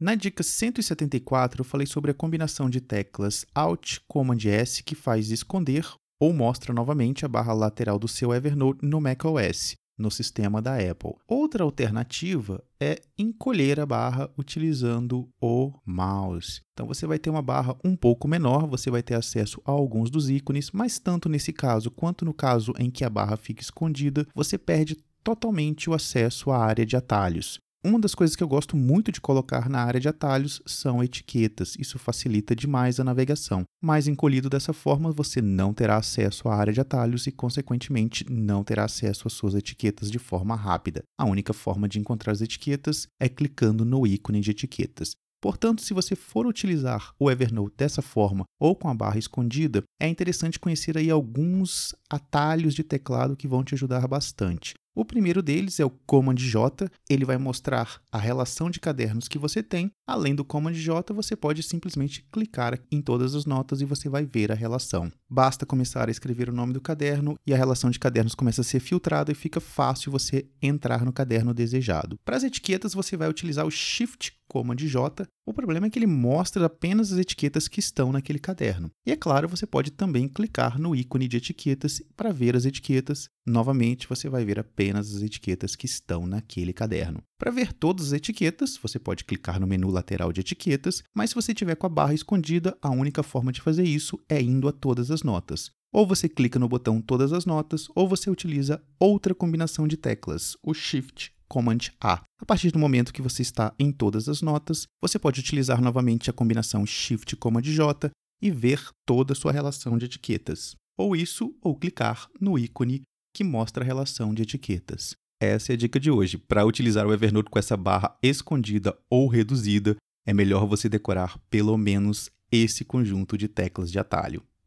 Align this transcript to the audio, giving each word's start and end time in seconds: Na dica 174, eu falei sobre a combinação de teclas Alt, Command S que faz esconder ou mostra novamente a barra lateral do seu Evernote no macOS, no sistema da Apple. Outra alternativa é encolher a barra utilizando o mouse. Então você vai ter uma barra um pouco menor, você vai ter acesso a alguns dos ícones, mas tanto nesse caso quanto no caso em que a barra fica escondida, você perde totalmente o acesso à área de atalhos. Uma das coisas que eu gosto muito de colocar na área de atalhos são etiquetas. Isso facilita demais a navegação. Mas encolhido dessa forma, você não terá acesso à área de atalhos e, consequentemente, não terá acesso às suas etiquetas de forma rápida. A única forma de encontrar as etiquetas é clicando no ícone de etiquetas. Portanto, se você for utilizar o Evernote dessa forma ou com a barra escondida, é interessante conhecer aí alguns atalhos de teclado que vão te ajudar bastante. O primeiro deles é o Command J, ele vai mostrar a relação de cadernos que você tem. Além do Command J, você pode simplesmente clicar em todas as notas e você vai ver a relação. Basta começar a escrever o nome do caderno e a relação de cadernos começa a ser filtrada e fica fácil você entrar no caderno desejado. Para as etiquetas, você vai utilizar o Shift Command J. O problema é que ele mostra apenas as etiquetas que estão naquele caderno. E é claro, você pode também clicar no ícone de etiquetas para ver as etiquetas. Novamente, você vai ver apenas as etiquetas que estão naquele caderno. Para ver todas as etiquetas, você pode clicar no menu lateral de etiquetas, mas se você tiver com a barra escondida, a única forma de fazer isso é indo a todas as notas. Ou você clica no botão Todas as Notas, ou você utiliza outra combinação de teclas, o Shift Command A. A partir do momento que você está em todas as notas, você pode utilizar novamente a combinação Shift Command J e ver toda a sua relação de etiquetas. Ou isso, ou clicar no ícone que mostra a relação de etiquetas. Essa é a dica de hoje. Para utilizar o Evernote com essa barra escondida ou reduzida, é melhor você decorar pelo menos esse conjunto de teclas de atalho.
Na 0.00 0.14
dica 0.14 0.44
174, 0.44 1.60
eu 1.60 1.64
falei 1.64 1.84
sobre 1.84 2.12
a 2.12 2.14
combinação 2.14 2.70
de 2.70 2.80
teclas 2.80 3.44
Alt, 3.52 3.98
Command 4.06 4.38
S 4.44 4.80
que 4.80 4.94
faz 4.94 5.32
esconder 5.32 5.84
ou 6.20 6.32
mostra 6.32 6.72
novamente 6.72 7.24
a 7.24 7.28
barra 7.28 7.52
lateral 7.52 7.98
do 7.98 8.06
seu 8.06 8.32
Evernote 8.32 8.78
no 8.86 9.00
macOS, 9.00 9.74
no 9.98 10.08
sistema 10.08 10.62
da 10.62 10.76
Apple. 10.76 11.16
Outra 11.26 11.64
alternativa 11.64 12.62
é 12.78 13.00
encolher 13.18 13.80
a 13.80 13.86
barra 13.86 14.30
utilizando 14.38 15.28
o 15.40 15.72
mouse. 15.84 16.60
Então 16.74 16.86
você 16.86 17.04
vai 17.04 17.18
ter 17.18 17.30
uma 17.30 17.42
barra 17.42 17.76
um 17.84 17.96
pouco 17.96 18.28
menor, 18.28 18.68
você 18.68 18.92
vai 18.92 19.02
ter 19.02 19.14
acesso 19.14 19.60
a 19.64 19.72
alguns 19.72 20.10
dos 20.10 20.30
ícones, 20.30 20.70
mas 20.70 21.00
tanto 21.00 21.28
nesse 21.28 21.52
caso 21.52 21.90
quanto 21.90 22.24
no 22.24 22.32
caso 22.32 22.72
em 22.78 22.88
que 22.88 23.04
a 23.04 23.10
barra 23.10 23.36
fica 23.36 23.62
escondida, 23.62 24.24
você 24.32 24.56
perde 24.56 24.96
totalmente 25.24 25.90
o 25.90 25.92
acesso 25.92 26.52
à 26.52 26.58
área 26.58 26.86
de 26.86 26.96
atalhos. 26.96 27.58
Uma 27.88 27.98
das 27.98 28.14
coisas 28.14 28.36
que 28.36 28.42
eu 28.42 28.48
gosto 28.48 28.76
muito 28.76 29.10
de 29.10 29.18
colocar 29.18 29.66
na 29.70 29.82
área 29.82 29.98
de 29.98 30.06
atalhos 30.06 30.60
são 30.66 31.02
etiquetas. 31.02 31.74
Isso 31.78 31.98
facilita 31.98 32.54
demais 32.54 33.00
a 33.00 33.04
navegação. 33.04 33.62
Mas 33.82 34.06
encolhido 34.06 34.50
dessa 34.50 34.74
forma, 34.74 35.10
você 35.10 35.40
não 35.40 35.72
terá 35.72 35.96
acesso 35.96 36.50
à 36.50 36.54
área 36.54 36.70
de 36.70 36.82
atalhos 36.82 37.26
e, 37.26 37.32
consequentemente, 37.32 38.30
não 38.30 38.62
terá 38.62 38.84
acesso 38.84 39.26
às 39.26 39.32
suas 39.32 39.54
etiquetas 39.54 40.10
de 40.10 40.18
forma 40.18 40.54
rápida. 40.54 41.02
A 41.18 41.24
única 41.24 41.54
forma 41.54 41.88
de 41.88 41.98
encontrar 41.98 42.32
as 42.32 42.42
etiquetas 42.42 43.08
é 43.18 43.26
clicando 43.26 43.86
no 43.86 44.06
ícone 44.06 44.42
de 44.42 44.50
etiquetas. 44.50 45.12
Portanto, 45.40 45.82
se 45.82 45.94
você 45.94 46.16
for 46.16 46.46
utilizar 46.46 47.14
o 47.18 47.30
Evernote 47.30 47.76
dessa 47.76 48.02
forma 48.02 48.44
ou 48.60 48.74
com 48.74 48.88
a 48.88 48.94
barra 48.94 49.18
escondida, 49.18 49.82
é 50.00 50.08
interessante 50.08 50.58
conhecer 50.58 50.98
aí 50.98 51.10
alguns 51.10 51.94
atalhos 52.10 52.74
de 52.74 52.82
teclado 52.82 53.36
que 53.36 53.46
vão 53.46 53.62
te 53.62 53.74
ajudar 53.74 54.06
bastante. 54.08 54.74
O 54.98 55.04
primeiro 55.04 55.40
deles 55.40 55.78
é 55.78 55.84
o 55.84 55.90
Command 55.90 56.34
J, 56.34 56.90
ele 57.08 57.24
vai 57.24 57.38
mostrar 57.38 58.02
a 58.10 58.18
relação 58.18 58.68
de 58.68 58.80
cadernos 58.80 59.28
que 59.28 59.38
você 59.38 59.62
tem. 59.62 59.92
Além 60.04 60.34
do 60.34 60.44
Command 60.44 60.72
J, 60.72 61.14
você 61.14 61.36
pode 61.36 61.62
simplesmente 61.62 62.26
clicar 62.32 62.76
em 62.90 63.00
todas 63.00 63.36
as 63.36 63.46
notas 63.46 63.80
e 63.80 63.84
você 63.84 64.08
vai 64.08 64.26
ver 64.26 64.50
a 64.50 64.56
relação. 64.56 65.08
Basta 65.30 65.64
começar 65.64 66.08
a 66.08 66.10
escrever 66.10 66.50
o 66.50 66.52
nome 66.52 66.72
do 66.72 66.80
caderno 66.80 67.38
e 67.46 67.54
a 67.54 67.56
relação 67.56 67.90
de 67.90 67.98
cadernos 68.00 68.34
começa 68.34 68.62
a 68.62 68.64
ser 68.64 68.80
filtrada 68.80 69.30
e 69.30 69.36
fica 69.36 69.60
fácil 69.60 70.10
você 70.10 70.48
entrar 70.60 71.04
no 71.04 71.12
caderno 71.12 71.54
desejado. 71.54 72.18
Para 72.24 72.36
as 72.36 72.42
etiquetas, 72.42 72.92
você 72.92 73.16
vai 73.16 73.28
utilizar 73.28 73.64
o 73.64 73.70
Shift 73.70 74.32
Command 74.48 74.76
J. 74.76 75.26
O 75.46 75.52
problema 75.52 75.86
é 75.86 75.90
que 75.90 75.98
ele 75.98 76.06
mostra 76.06 76.66
apenas 76.66 77.12
as 77.12 77.18
etiquetas 77.18 77.68
que 77.68 77.80
estão 77.80 78.10
naquele 78.10 78.38
caderno. 78.38 78.90
E 79.06 79.12
é 79.12 79.16
claro, 79.16 79.48
você 79.48 79.66
pode 79.66 79.90
também 79.90 80.26
clicar 80.26 80.78
no 80.78 80.96
ícone 80.96 81.28
de 81.28 81.36
etiquetas 81.36 82.02
para 82.16 82.32
ver 82.32 82.56
as 82.56 82.64
etiquetas. 82.64 83.28
Novamente, 83.46 84.08
você 84.08 84.28
vai 84.28 84.44
ver 84.44 84.58
apenas 84.58 85.14
as 85.14 85.22
etiquetas 85.22 85.76
que 85.76 85.86
estão 85.86 86.26
naquele 86.26 86.72
caderno. 86.72 87.22
Para 87.38 87.50
ver 87.50 87.72
todas 87.72 88.08
as 88.08 88.12
etiquetas, 88.14 88.78
você 88.82 88.98
pode 88.98 89.24
clicar 89.24 89.60
no 89.60 89.66
menu 89.66 89.90
lateral 89.90 90.32
de 90.32 90.40
etiquetas, 90.40 91.02
mas 91.14 91.30
se 91.30 91.36
você 91.36 91.54
tiver 91.54 91.76
com 91.76 91.86
a 91.86 91.90
barra 91.90 92.14
escondida, 92.14 92.76
a 92.82 92.90
única 92.90 93.22
forma 93.22 93.52
de 93.52 93.60
fazer 93.60 93.84
isso 93.84 94.18
é 94.28 94.40
indo 94.40 94.66
a 94.66 94.72
todas 94.72 95.10
as 95.10 95.22
notas. 95.22 95.70
Ou 95.92 96.06
você 96.06 96.28
clica 96.28 96.58
no 96.58 96.68
botão 96.68 97.00
Todas 97.00 97.32
as 97.32 97.46
Notas, 97.46 97.86
ou 97.94 98.06
você 98.06 98.28
utiliza 98.28 98.82
outra 99.00 99.34
combinação 99.34 99.88
de 99.88 99.96
teclas, 99.96 100.54
o 100.62 100.74
Shift 100.74 101.32
Command 101.48 101.78
A. 102.00 102.22
A 102.40 102.46
partir 102.46 102.70
do 102.70 102.78
momento 102.78 103.12
que 103.12 103.22
você 103.22 103.42
está 103.42 103.74
em 103.78 103.90
todas 103.90 104.28
as 104.28 104.42
notas, 104.42 104.86
você 105.00 105.18
pode 105.18 105.40
utilizar 105.40 105.80
novamente 105.80 106.30
a 106.30 106.32
combinação 106.32 106.84
Shift 106.84 107.34
Command 107.36 107.62
J 107.62 108.10
e 108.40 108.50
ver 108.50 108.80
toda 109.06 109.32
a 109.32 109.36
sua 109.36 109.52
relação 109.52 109.98
de 109.98 110.04
etiquetas. 110.04 110.76
Ou 110.96 111.16
isso, 111.16 111.54
ou 111.62 111.74
clicar 111.74 112.28
no 112.40 112.58
ícone 112.58 113.02
que 113.34 113.44
mostra 113.44 113.82
a 113.82 113.86
relação 113.86 114.34
de 114.34 114.42
etiquetas. 114.42 115.14
Essa 115.40 115.72
é 115.72 115.74
a 115.74 115.76
dica 115.76 116.00
de 116.00 116.10
hoje. 116.10 116.36
Para 116.36 116.66
utilizar 116.66 117.06
o 117.06 117.12
Evernote 117.12 117.50
com 117.50 117.58
essa 117.58 117.76
barra 117.76 118.16
escondida 118.22 118.98
ou 119.08 119.28
reduzida, 119.28 119.96
é 120.26 120.34
melhor 120.34 120.66
você 120.66 120.88
decorar 120.88 121.38
pelo 121.48 121.76
menos 121.76 122.30
esse 122.50 122.84
conjunto 122.84 123.38
de 123.38 123.46
teclas 123.46 123.90
de 123.90 123.98
atalho. 123.98 124.42